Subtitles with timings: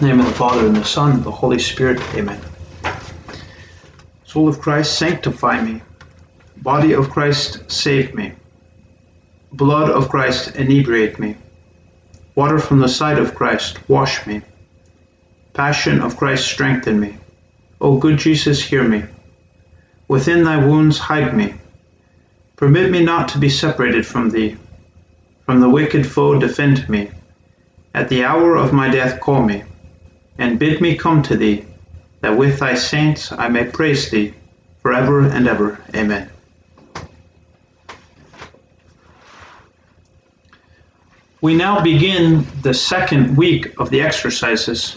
[0.00, 2.00] Name of the Father, and the Son, and the Holy Spirit.
[2.14, 2.42] Amen.
[4.24, 5.82] Soul of Christ, sanctify me.
[6.56, 8.32] Body of Christ, save me.
[9.52, 11.36] Blood of Christ, inebriate me.
[12.34, 14.40] Water from the side of Christ, wash me.
[15.52, 17.18] Passion of Christ, strengthen me.
[17.78, 19.04] O good Jesus, hear me.
[20.08, 21.56] Within thy wounds, hide me.
[22.56, 24.56] Permit me not to be separated from thee.
[25.44, 27.10] From the wicked foe, defend me.
[27.92, 29.64] At the hour of my death, call me
[30.40, 31.64] and bid me come to thee,
[32.22, 34.34] that with thy saints I may praise thee
[34.82, 35.78] forever and ever.
[35.94, 36.30] Amen.
[41.42, 44.96] We now begin the second week of the exercises.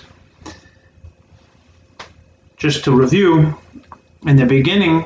[2.56, 3.58] Just to review,
[4.26, 5.06] in the beginning,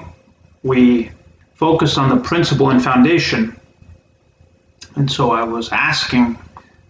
[0.62, 1.12] we
[1.56, 3.60] focused on the principle and foundation.
[4.96, 6.38] And so I was asking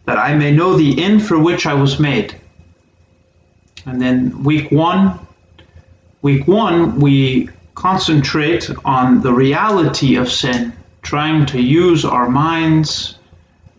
[0.05, 2.35] that I may know the end for which I was made
[3.87, 5.17] and then week one,
[6.21, 13.17] week one, we concentrate on the reality of sin, trying to use our minds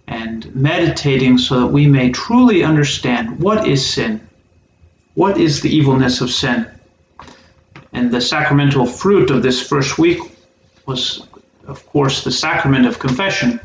[0.07, 4.19] and meditating so that we may truly understand what is sin,
[5.13, 6.67] what is the evilness of sin.
[7.93, 10.21] And the sacramental fruit of this first week
[10.87, 11.27] was,
[11.67, 13.61] of course, the sacrament of confession.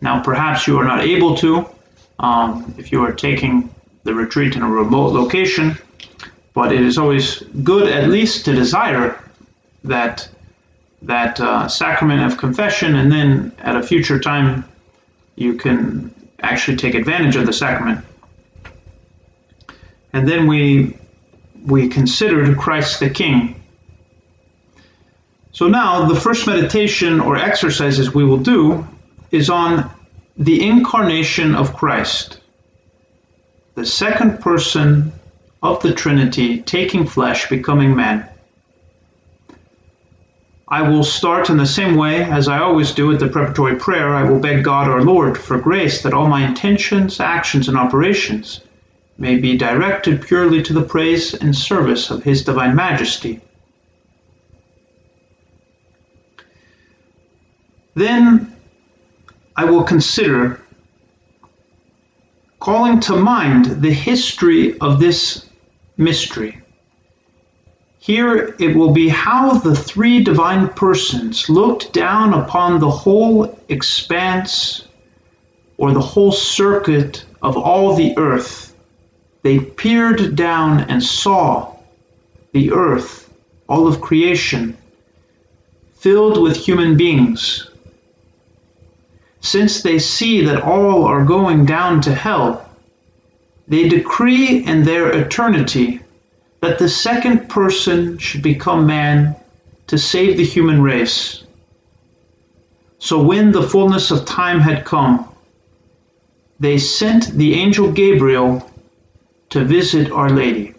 [0.00, 1.68] Now, perhaps you are not able to,
[2.20, 3.68] um, if you are taking
[4.04, 5.76] the retreat in a remote location,
[6.58, 9.22] but it is always good at least to desire
[9.84, 10.28] that
[11.02, 14.64] that uh, sacrament of confession, and then at a future time
[15.36, 18.04] you can actually take advantage of the sacrament.
[20.12, 20.96] And then we
[21.64, 23.54] we considered Christ the King.
[25.52, 28.84] So now the first meditation or exercises we will do
[29.30, 29.88] is on
[30.36, 32.40] the incarnation of Christ,
[33.76, 35.12] the second person
[35.62, 38.28] of the Trinity taking flesh, becoming man.
[40.68, 44.14] I will start in the same way as I always do at the preparatory prayer.
[44.14, 48.60] I will beg God our Lord for grace that all my intentions, actions, and operations
[49.16, 53.40] may be directed purely to the praise and service of His Divine Majesty.
[57.94, 58.54] Then
[59.56, 60.60] I will consider
[62.60, 65.47] calling to mind the history of this
[65.98, 66.58] mystery.
[67.98, 74.86] Here it will be how the three divine persons looked down upon the whole expanse
[75.76, 78.74] or the whole circuit of all the earth.
[79.42, 81.76] They peered down and saw
[82.52, 83.32] the earth,
[83.68, 84.76] all of creation,
[85.94, 87.70] filled with human beings.
[89.40, 92.67] Since they see that all are going down to hell,
[93.68, 96.00] they decree in their eternity
[96.60, 99.36] that the second person should become man
[99.86, 101.44] to save the human race.
[102.98, 105.28] So when the fullness of time had come,
[106.58, 108.68] they sent the angel Gabriel
[109.50, 110.74] to visit Our Lady.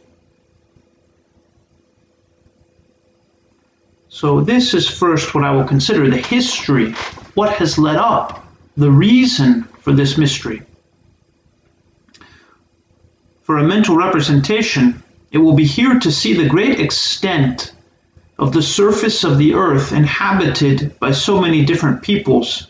[4.10, 6.92] So, this is first what I will consider the history,
[7.36, 8.46] what has led up,
[8.76, 10.62] the reason for this mystery.
[13.50, 15.02] For a mental representation,
[15.32, 17.74] it will be here to see the great extent
[18.38, 22.68] of the surface of the earth inhabited by so many different peoples,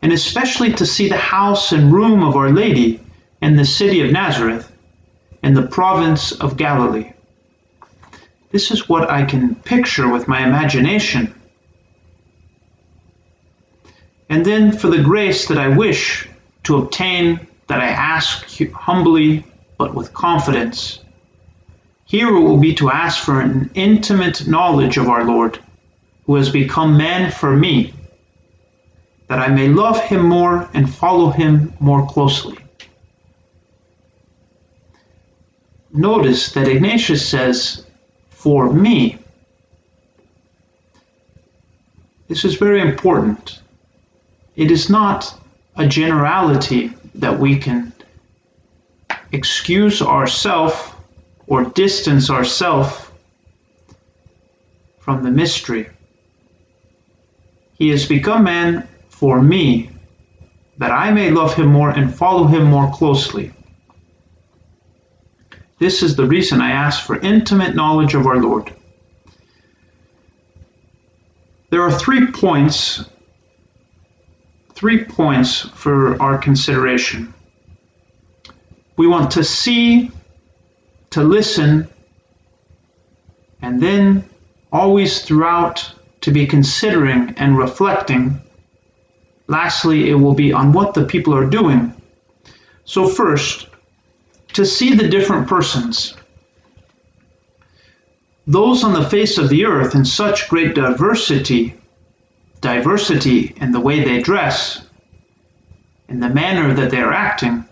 [0.00, 3.00] and especially to see the house and room of Our Lady
[3.42, 4.72] in the city of Nazareth
[5.42, 7.12] in the province of Galilee.
[8.52, 11.34] This is what I can picture with my imagination.
[14.30, 16.26] And then for the grace that I wish
[16.62, 19.44] to obtain, that I ask humbly
[19.78, 21.04] but with confidence.
[22.04, 25.60] Here it will be to ask for an intimate knowledge of our Lord,
[26.26, 27.94] who has become man for me,
[29.28, 32.58] that I may love him more and follow him more closely.
[35.92, 37.86] Notice that Ignatius says,
[38.30, 39.16] for me.
[42.26, 43.60] This is very important.
[44.56, 45.40] It is not
[45.76, 47.92] a generality that we can
[49.32, 50.96] excuse ourself
[51.46, 53.12] or distance ourself
[54.98, 55.88] from the mystery.
[57.72, 59.90] He has become man for me,
[60.78, 63.52] that I may love him more and follow him more closely.
[65.78, 68.74] This is the reason I ask for intimate knowledge of our Lord.
[71.70, 73.04] There are three points,
[74.80, 77.32] three points for our consideration
[79.00, 80.10] we want to see
[81.08, 81.88] to listen,
[83.62, 84.22] and then
[84.72, 88.38] always throughout to be considering and reflecting.
[89.46, 91.94] Lastly, it will be on what the people are doing.
[92.84, 93.68] So, first,
[94.52, 96.14] to see the different persons.
[98.46, 101.79] Those on the face of the earth in such great diversity,
[102.60, 104.86] diversity in the way they dress,
[106.08, 107.64] in the manner that they're acting.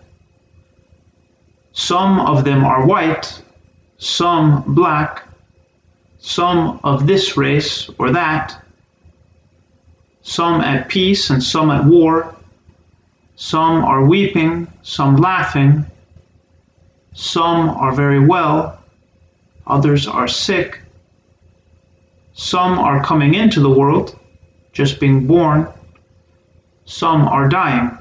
[1.73, 3.41] Some of them are white,
[3.97, 5.23] some black,
[6.19, 8.61] some of this race or that,
[10.21, 12.35] some at peace and some at war,
[13.35, 15.85] some are weeping, some laughing,
[17.13, 18.81] some are very well,
[19.65, 20.81] others are sick,
[22.33, 24.18] some are coming into the world,
[24.79, 25.67] just being born,
[26.85, 27.97] some are dying.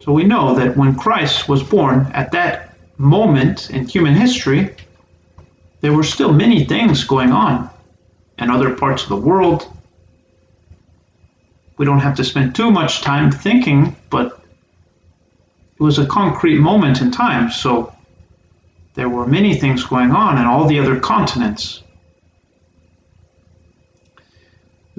[0.00, 4.74] So we know that when Christ was born at that moment in human history,
[5.80, 7.70] there were still many things going on
[8.38, 9.72] in other parts of the world.
[11.78, 14.42] We don't have to spend too much time thinking, but
[15.78, 17.94] it was a concrete moment in time, so
[18.94, 21.84] there were many things going on in all the other continents.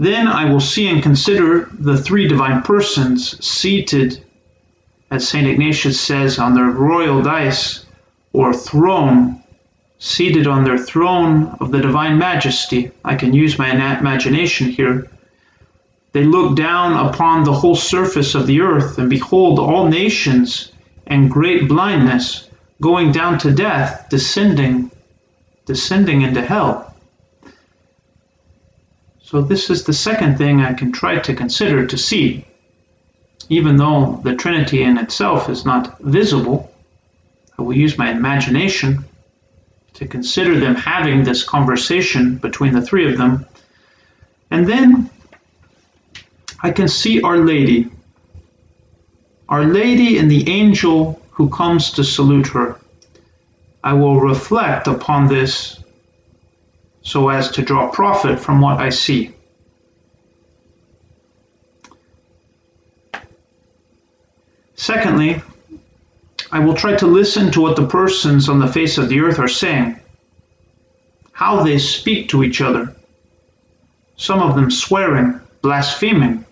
[0.02, 4.24] Then I will see and consider the three divine persons seated,
[5.12, 5.46] as St.
[5.46, 7.86] Ignatius says, on their royal dais
[8.34, 9.44] or throne,
[10.00, 12.90] seated on their throne of the divine majesty.
[13.06, 15.08] I can use my imagination here.
[16.14, 20.72] They look down upon the whole surface of the earth and behold all nations
[21.06, 22.50] and great blindness
[22.82, 24.90] going down to death, descending,
[25.68, 26.91] descending into hell.
[29.32, 32.44] So, this is the second thing I can try to consider to see.
[33.48, 36.70] Even though the Trinity in itself is not visible,
[37.58, 39.06] I will use my imagination
[39.94, 43.46] to consider them having this conversation between the three of them.
[44.50, 45.10] And then
[46.62, 47.90] I can see Our Lady.
[49.48, 52.82] Our Lady and the angel who comes to salute her.
[53.82, 55.81] I will reflect upon this
[57.02, 59.34] so as to draw profit from what I see.
[64.76, 65.42] Secondly,
[66.52, 69.40] I will try to listen to what the persons on the face of the earth
[69.40, 70.00] are saying,
[71.32, 72.96] how they speak to each other,
[74.16, 76.46] some of them swearing, blaspheming.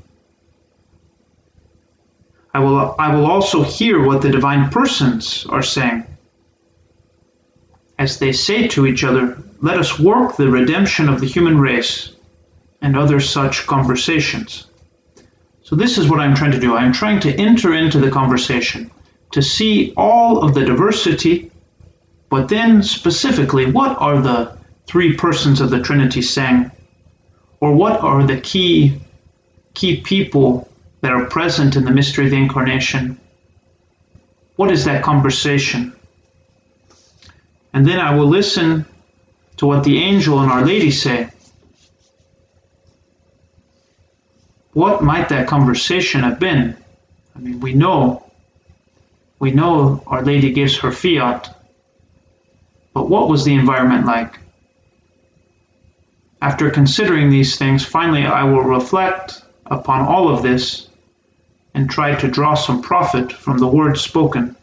[2.53, 6.05] I will, I will also hear what the divine persons are saying.
[7.97, 12.13] As they say to each other, Let us work the redemption of the human race,
[12.81, 14.67] and other such conversations.
[15.63, 16.75] So, this is what I'm trying to do.
[16.75, 18.89] I'm trying to enter into the conversation
[19.31, 21.51] to see all of the diversity,
[22.29, 24.57] but then specifically, what are the
[24.87, 26.71] three persons of the Trinity saying?
[27.59, 28.99] Or what are the key,
[29.73, 30.67] key people
[31.01, 33.19] that are present in the mystery of the Incarnation?
[34.55, 35.93] What is that conversation?
[37.73, 38.85] And then I will listen
[39.59, 41.29] to what the angel and Our Lady say.
[44.71, 46.77] What might that conversation have been?
[47.35, 48.23] I mean, we know
[49.39, 51.61] we know Our Lady gives her fiat,
[52.93, 54.39] but what was the environment like?
[56.41, 60.87] After considering these things, finally I will reflect upon all of this
[61.73, 64.55] and try to draw some profit from the words spoken.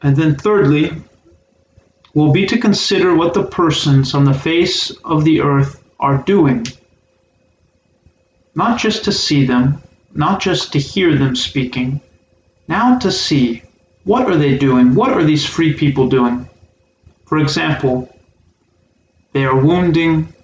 [0.00, 1.02] And then, thirdly,
[2.14, 6.66] will be to consider what the persons on the face of the earth are doing.
[8.54, 9.82] Not just to see them,
[10.14, 12.00] not just to hear them speaking,
[12.68, 13.62] now to see
[14.04, 14.94] what are they doing?
[14.94, 16.48] What are these free people doing?
[17.24, 18.08] For example,
[19.32, 20.34] they are wounding,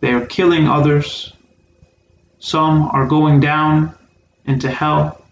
[0.00, 1.32] they are killing others,
[2.38, 3.94] some are going down
[4.46, 5.22] into hell.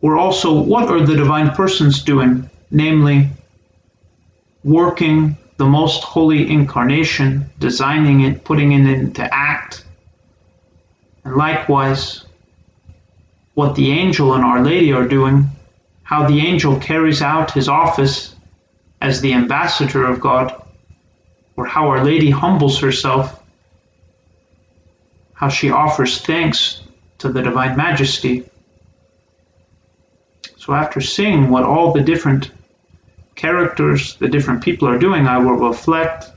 [0.00, 2.48] Or also, what are the divine persons doing?
[2.70, 3.30] Namely,
[4.62, 9.84] working the most holy incarnation, designing it, putting it into act,
[11.24, 12.24] and likewise,
[13.54, 15.46] what the angel and Our Lady are doing,
[16.04, 18.36] how the angel carries out his office
[19.02, 20.62] as the ambassador of God,
[21.56, 23.42] or how Our Lady humbles herself,
[25.34, 26.82] how she offers thanks
[27.18, 28.48] to the Divine Majesty.
[30.56, 32.52] So, after seeing what all the different
[33.38, 36.32] characters, the different people are doing, I will reflect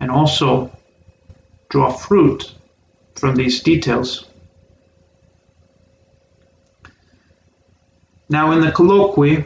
[0.00, 0.72] and also
[1.68, 2.54] draw fruit
[3.14, 4.26] from these details.
[8.30, 9.44] Now, in the colloquy,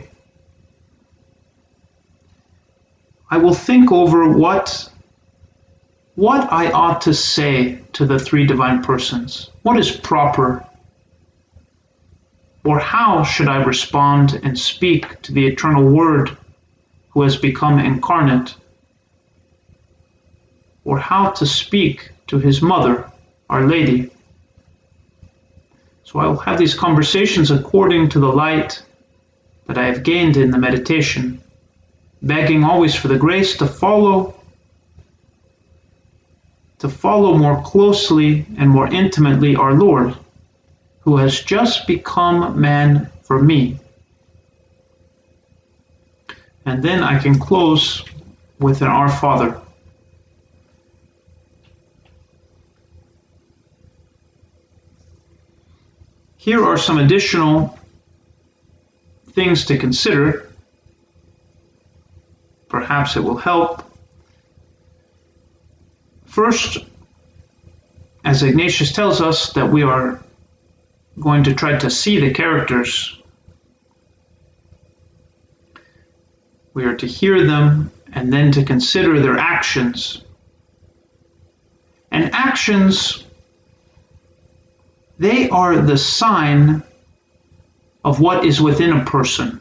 [3.29, 4.89] I will think over what
[6.15, 9.51] what I ought to say to the three divine persons.
[9.63, 10.65] What is proper?
[12.67, 16.37] Or how should I respond and speak to the eternal Word
[17.11, 18.57] who has become incarnate?
[20.85, 23.09] Or how to speak to his mother,
[23.51, 24.11] Our Lady?
[26.03, 28.83] So I will have these conversations according to the light
[29.69, 31.41] that I have gained in the meditation,
[32.23, 34.35] begging always for the grace to follow
[36.79, 40.17] to follow more closely and more intimately our Lord,
[41.07, 43.79] who has just become man for me.
[46.65, 48.05] And then I can close
[48.59, 49.61] with an Our Father.
[56.39, 57.79] Here are some additional
[59.31, 60.51] things to consider.
[62.69, 63.85] Perhaps it will help.
[66.25, 66.79] First,
[68.25, 70.21] as Ignatius tells us, that we are
[71.21, 73.21] going to try to see the characters.
[76.75, 80.23] We are to hear them and then to consider their actions.
[82.11, 83.25] And actions
[85.19, 86.83] they are the sign
[88.05, 89.61] of what is within a person.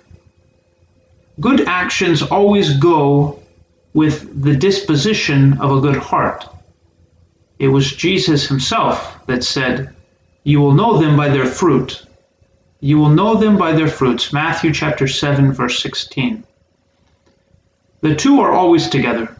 [1.39, 3.41] Good actions always go
[3.93, 6.45] with the disposition of a good heart.
[7.59, 9.94] It was Jesus himself that said,
[10.45, 12.05] You will know them by their fruit.
[12.79, 14.31] You will know them by their fruits.
[14.31, 16.43] Matthew chapter 7, verse 16.
[18.01, 19.35] The two are always together.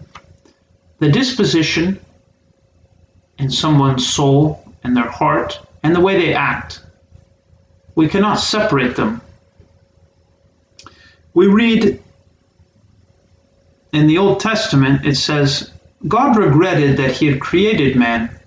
[0.98, 2.00] The disposition
[3.38, 6.82] in someone's soul and their heart and the way they act.
[7.94, 9.22] We cannot separate them.
[11.36, 12.02] We read
[13.94, 15.72] in the Old Testament, it says,
[16.08, 18.40] God regretted that he had created man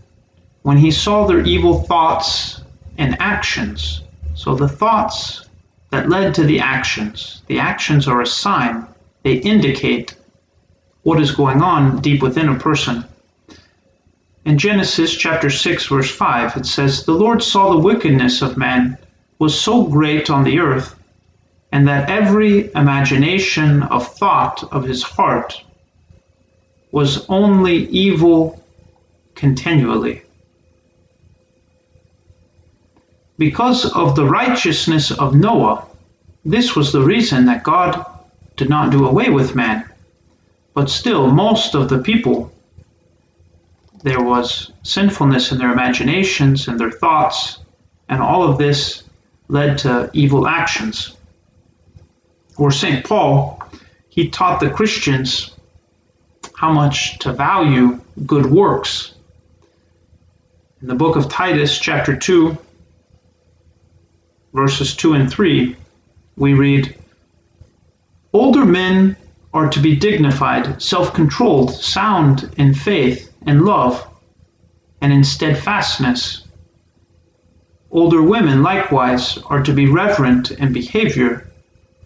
[0.68, 2.60] when he saw their evil thoughts
[2.98, 4.02] and actions.
[4.34, 5.48] So the thoughts
[5.88, 8.86] that led to the actions, the actions are a sign,
[9.22, 10.14] they indicate
[11.04, 13.02] what is going on deep within a person.
[14.44, 18.98] In Genesis chapter 6 verse 5 it says the Lord saw the wickedness of man
[19.38, 20.94] was so great on the earth
[21.72, 25.64] and that every imagination of thought of his heart
[26.92, 28.62] was only evil
[29.34, 30.24] continually.
[33.38, 35.86] Because of the righteousness of Noah,
[36.44, 38.04] this was the reason that God
[38.56, 39.88] did not do away with man.
[40.74, 42.52] But still, most of the people
[44.02, 47.58] there was sinfulness in their imaginations and their thoughts,
[48.08, 49.02] and all of this
[49.48, 51.16] led to evil actions.
[52.56, 53.04] Or St.
[53.04, 53.62] Paul,
[54.08, 55.52] he taught the Christians
[56.54, 59.14] how much to value good works.
[60.80, 62.56] In the book of Titus, chapter 2,
[64.52, 65.76] verses 2 and 3,
[66.36, 66.94] we read
[68.32, 69.16] Older men
[69.54, 74.06] are to be dignified, self controlled, sound in faith and love
[75.00, 76.44] and in steadfastness.
[77.90, 81.48] Older women likewise are to be reverent in behavior,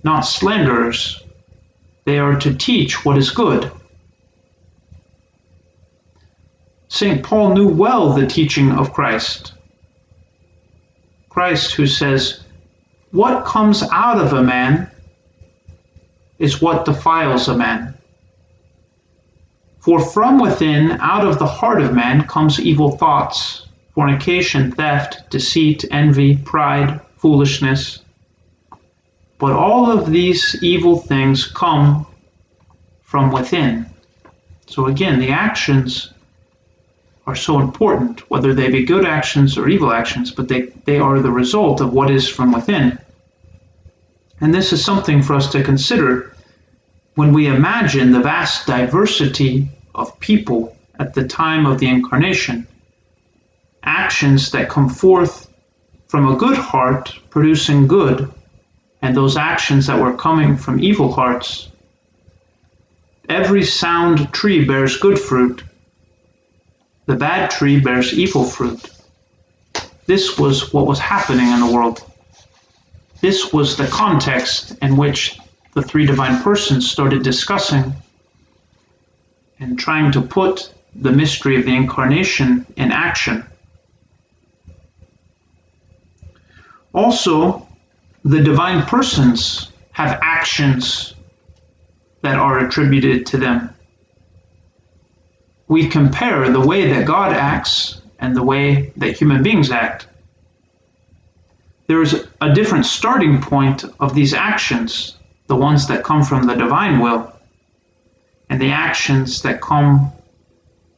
[0.04, 1.20] not slanderers.
[2.04, 3.70] They are to teach what is good.
[6.88, 7.22] St.
[7.22, 9.51] Paul knew well the teaching of Christ.
[11.32, 12.44] Christ, who says,
[13.10, 14.90] What comes out of a man
[16.38, 17.94] is what defiles a man.
[19.78, 25.86] For from within, out of the heart of man, comes evil thoughts, fornication, theft, deceit,
[25.90, 28.00] envy, pride, foolishness.
[29.38, 32.06] But all of these evil things come
[33.00, 33.86] from within.
[34.66, 36.11] So again, the actions
[37.26, 41.20] are so important, whether they be good actions or evil actions, but they, they are
[41.20, 42.98] the result of what is from within.
[44.40, 46.34] And this is something for us to consider
[47.14, 52.66] when we imagine the vast diversity of people at the time of the incarnation,
[53.84, 55.48] actions that come forth
[56.06, 58.30] from a good heart producing good,
[59.02, 61.68] and those actions that were coming from evil hearts.
[63.28, 65.62] Every sound tree bears good fruit,
[67.06, 68.90] the bad tree bears evil fruit.
[70.06, 72.04] This was what was happening in the world.
[73.20, 75.38] This was the context in which
[75.74, 77.92] the three divine persons started discussing
[79.60, 83.44] and trying to put the mystery of the incarnation in action.
[86.92, 87.66] Also,
[88.24, 91.14] the divine persons have actions
[92.22, 93.70] that are attributed to them.
[95.72, 100.06] We compare the way that God acts and the way that human beings act.
[101.86, 106.56] There is a different starting point of these actions, the ones that come from the
[106.56, 107.32] divine will,
[108.50, 110.12] and the actions that come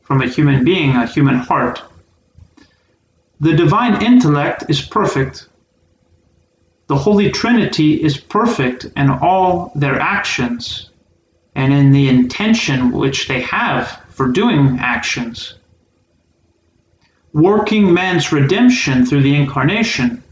[0.02, 1.80] from a human being, a human heart.
[3.38, 5.46] The divine intellect is perfect.
[6.88, 10.90] The Holy Trinity is perfect in all their actions
[11.54, 15.54] and in the intention which they have for doing actions.
[17.32, 20.22] Working man's redemption through the incarnation.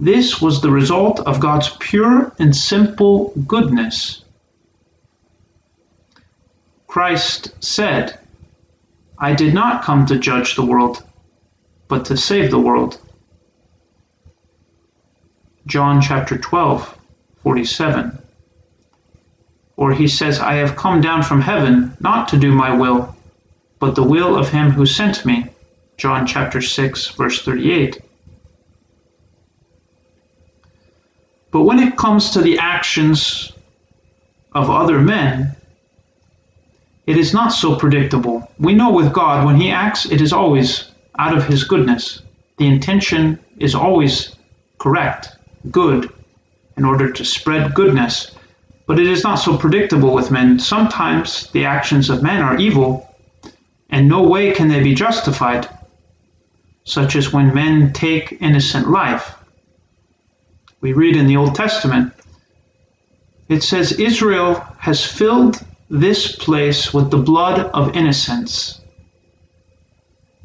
[0.00, 4.24] This was the result of God's pure and simple goodness.
[6.88, 8.18] Christ said,
[9.18, 11.04] I did not come to judge the world,
[11.86, 13.00] but to save the world.
[15.66, 16.98] John chapter 12,
[17.42, 18.17] 47.
[19.78, 23.14] Or he says, I have come down from heaven not to do my will,
[23.78, 25.46] but the will of him who sent me.
[25.96, 28.00] John chapter 6, verse 38.
[31.52, 33.52] But when it comes to the actions
[34.52, 35.54] of other men,
[37.06, 38.50] it is not so predictable.
[38.58, 42.22] We know with God, when He acts, it is always out of His goodness.
[42.56, 44.34] The intention is always
[44.78, 45.36] correct,
[45.70, 46.12] good,
[46.76, 48.32] in order to spread goodness.
[48.88, 50.58] But it is not so predictable with men.
[50.58, 53.06] Sometimes the actions of men are evil,
[53.90, 55.68] and no way can they be justified,
[56.84, 59.36] such as when men take innocent life.
[60.80, 62.14] We read in the Old Testament,
[63.50, 68.80] it says, Israel has filled this place with the blood of innocents.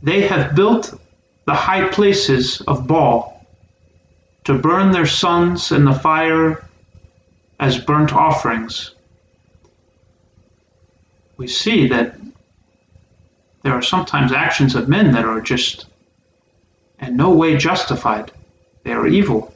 [0.02, 0.94] They have built
[1.46, 3.46] the high places of Baal
[4.44, 6.62] to burn their sons in the fire
[7.60, 8.96] as burnt offerings.
[11.38, 12.16] We see that
[13.63, 15.86] there are sometimes actions of men that are just
[17.00, 18.32] in no way justified.
[18.84, 19.54] They are evil.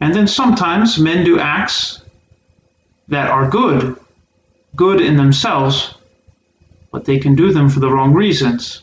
[0.00, 2.02] And then sometimes men do acts
[3.08, 3.96] that are good
[4.76, 5.94] good in themselves,
[6.92, 8.82] but they can do them for the wrong reasons.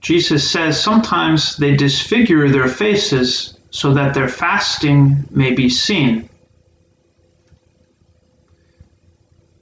[0.00, 6.28] Jesus says sometimes they disfigure their faces so that their fasting may be seen.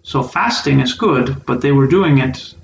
[0.02, 2.54] So fasting is good, but they were doing it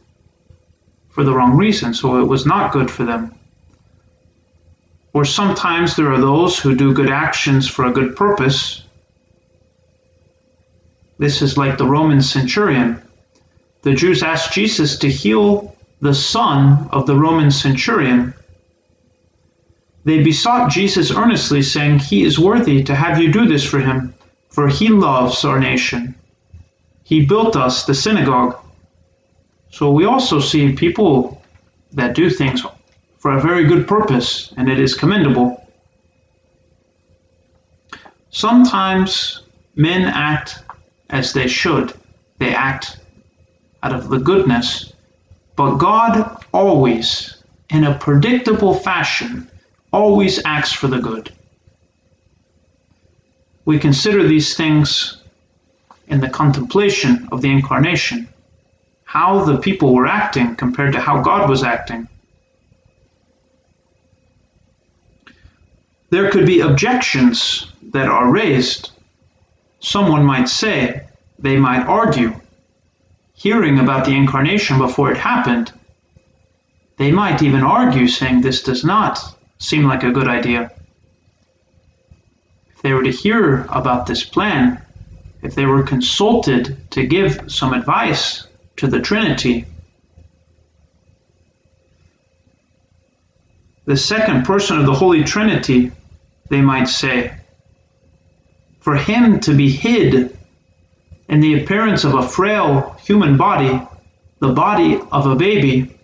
[1.08, 3.34] for the wrong reason, so it was not good for them.
[5.14, 8.82] Or sometimes there are those who do good actions for a good purpose,
[11.18, 13.00] this is like the Roman centurion.
[13.82, 18.34] The Jews asked Jesus to heal the son of the Roman centurion.
[20.08, 24.14] They besought Jesus earnestly, saying, He is worthy to have you do this for him,
[24.48, 26.14] for he loves our nation.
[27.04, 28.56] He built us the synagogue.
[29.68, 31.42] So we also see people
[31.92, 32.64] that do things
[33.18, 35.68] for a very good purpose, and it is commendable.
[38.30, 39.42] Sometimes
[39.76, 40.62] men act
[41.10, 41.92] as they should.
[42.38, 42.98] They act
[43.82, 44.90] out of the goodness.
[45.54, 49.50] But God always, in a predictable fashion,
[49.92, 51.33] always acts for the good.
[53.64, 55.22] We consider these things
[56.07, 58.29] in the contemplation of the incarnation,
[59.05, 62.09] how the people were acting compared to how God was acting.
[66.11, 68.92] There could be objections that are raised
[69.81, 71.07] Someone might say,
[71.38, 72.35] they might argue,
[73.35, 75.72] hearing about the incarnation before it happened,
[76.96, 80.70] they might even argue saying this does not seem like a good idea.
[82.74, 84.80] If they were to hear about this plan,
[85.42, 89.66] if they were consulted to give some advice to the Trinity,
[93.84, 95.90] the second person of the Holy Trinity,
[96.50, 97.34] they might say,
[98.80, 100.38] for him to be hid
[101.28, 103.80] in the appearance of a frail human body,
[104.38, 105.98] the body of a baby,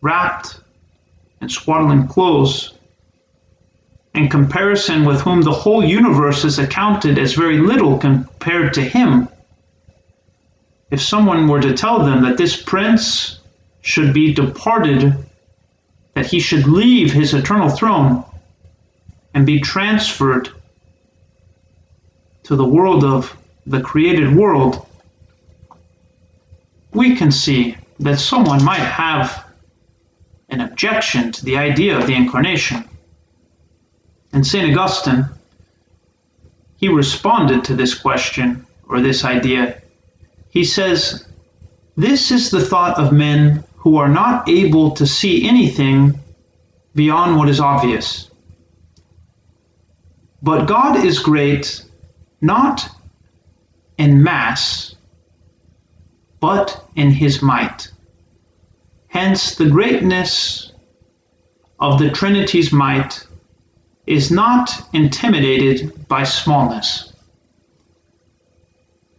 [0.00, 0.60] wrapped
[1.44, 2.72] in swaddling clothes,
[4.14, 9.28] in comparison with whom the whole universe is accounted as very little compared to him.
[10.90, 13.40] If someone were to tell them that this prince
[13.82, 15.14] should be departed,
[16.14, 18.24] that he should leave his eternal throne
[19.34, 20.48] and be transferred
[22.44, 24.86] to the world of the created world,
[26.92, 29.43] we can see that someone might have
[30.48, 32.84] an objection to the idea of the incarnation.
[34.32, 34.76] And St.
[34.76, 35.26] Augustine,
[36.76, 39.80] he responded to this question or this idea.
[40.48, 41.26] He says,
[41.96, 46.18] This is the thought of men who are not able to see anything
[46.94, 48.30] beyond what is obvious.
[50.42, 51.84] But God is great
[52.40, 52.86] not
[53.96, 54.94] in mass,
[56.40, 57.90] but in his might.
[59.14, 60.72] Hence, the greatness
[61.78, 63.24] of the Trinity's might
[64.08, 67.12] is not intimidated by smallness.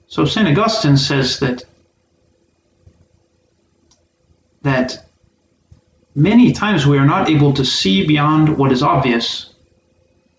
[0.08, 0.50] So St.
[0.50, 1.64] Augustine says that
[4.64, 5.08] that
[6.14, 9.54] many times we are not able to see beyond what is obvious.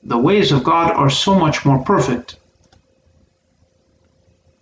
[0.03, 2.37] The ways of God are so much more perfect.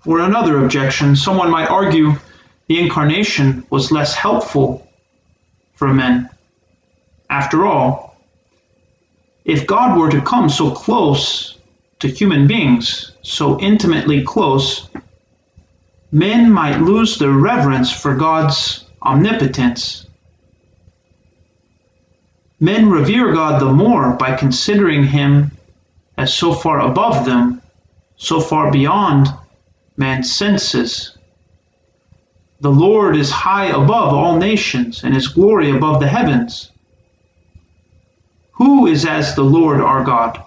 [0.04, 2.12] For another objection, someone might argue
[2.66, 4.86] the incarnation was less helpful
[5.74, 6.30] for men.
[7.28, 8.16] After all,
[9.44, 11.58] if God were to come so close
[11.98, 14.88] to human beings, so intimately close,
[16.12, 20.06] men might lose their reverence for God's omnipotence.
[22.60, 25.50] Men revere God the more by considering him
[26.16, 27.60] as so far above them,
[28.16, 29.26] so far beyond
[29.96, 31.18] man's senses.
[32.60, 36.70] The Lord is high above all nations, and his glory above the heavens.
[38.52, 40.42] Who is as the Lord our God?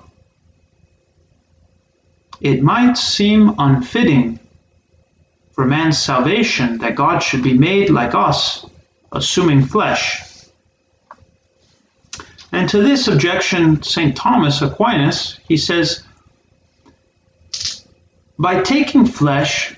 [2.39, 4.39] It might seem unfitting
[5.51, 8.65] for man's salvation that God should be made like us,
[9.11, 10.21] assuming flesh.
[12.51, 14.15] And to this objection, St.
[14.15, 16.03] Thomas Aquinas, he says,
[18.39, 19.75] by taking flesh,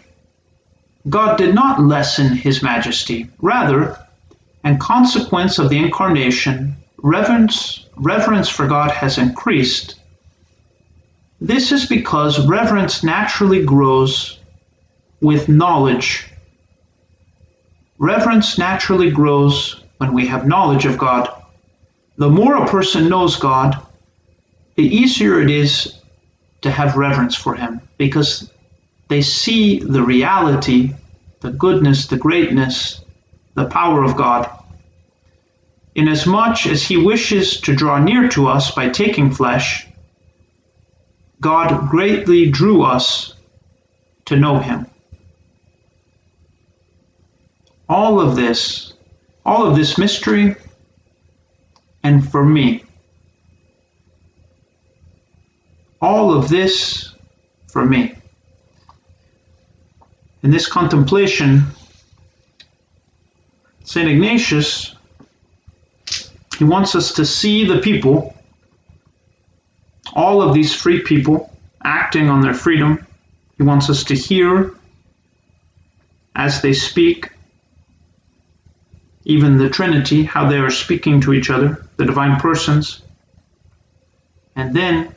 [1.08, 3.30] God did not lessen his majesty.
[3.42, 3.98] Rather,
[4.66, 9.96] in consequence of the incarnation, reverence, reverence for God has increased.
[11.40, 14.40] This is because reverence naturally grows
[15.22, 16.28] with knowledge.
[17.98, 21.30] Reverence naturally grows when we have knowledge of God.
[22.18, 23.78] The more a person knows God,
[24.76, 26.00] the easier it is
[26.62, 28.52] to have reverence for him because
[29.10, 30.94] they see the reality,
[31.42, 33.02] the goodness, the greatness,
[33.56, 34.50] the power of God.
[35.96, 39.88] Inasmuch as he wishes to draw near to us by taking flesh,
[41.42, 43.34] God greatly drew us
[44.26, 44.86] to know him.
[47.90, 48.94] All of this,
[49.46, 50.56] all of this mystery,
[52.04, 52.84] and for me,
[56.00, 57.16] all of this
[57.68, 58.19] for me.
[60.42, 61.66] In this contemplation,
[63.84, 64.08] St.
[64.08, 64.96] Ignatius,
[66.58, 68.36] he wants us to see the people,
[70.14, 73.06] all of these free people acting on their freedom.
[73.58, 74.76] He wants us to hear
[76.36, 77.30] as they speak,
[79.26, 83.02] even the Trinity, how they are speaking to each other, the divine persons.
[84.56, 85.14] And then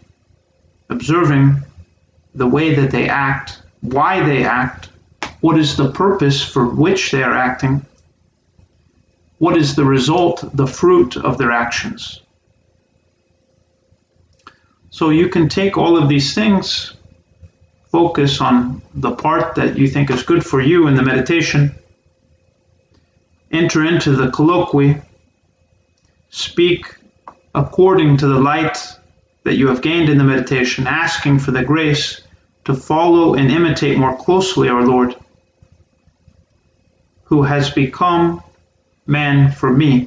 [0.90, 1.62] observing
[2.34, 4.88] the way that they act, why they act,
[5.42, 7.84] what is the purpose for which they are acting,
[9.38, 12.22] what is the result, the fruit of their actions.
[14.90, 16.94] So you can take all of these things,
[17.90, 21.74] focus on the part that you think is good for you in the meditation,
[23.50, 25.02] enter into the colloquy,
[26.30, 26.86] speak
[27.56, 28.78] according to the light
[29.42, 32.20] that you have gained in the meditation, asking for the grace
[32.64, 35.16] to follow and imitate more closely our Lord,
[37.32, 38.42] who has become
[39.06, 40.06] man for me.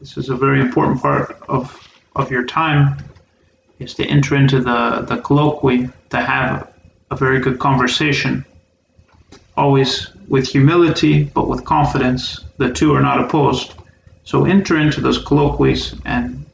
[0.00, 2.96] This is a very important part of, of your time,
[3.78, 6.72] is to enter into the, the colloquy, to have
[7.12, 8.44] a very good conversation,
[9.56, 12.40] always with humility, but with confidence.
[12.56, 13.74] The two are not opposed.
[14.24, 16.44] So enter into those colloquies and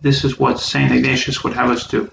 [0.00, 0.90] this is what St.
[0.90, 2.10] Ignatius would have us do.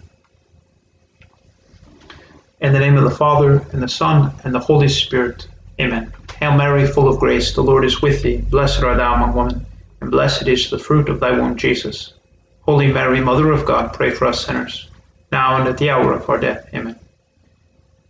[2.61, 5.47] In the name of the Father, and the Son, and the Holy Spirit.
[5.79, 6.11] Amen.
[6.39, 8.37] Hail Mary, full of grace, the Lord is with thee.
[8.37, 9.65] Blessed art thou among women,
[9.99, 12.13] and blessed is the fruit of thy womb, Jesus.
[12.61, 14.89] Holy Mary, Mother of God, pray for us sinners,
[15.31, 16.65] now and at the hour of our death.
[16.73, 16.97] Amen.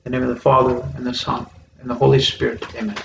[0.06, 1.48] In the name of the Father, and the Son,
[1.80, 2.64] and the Holy Spirit.
[2.76, 2.96] Amen.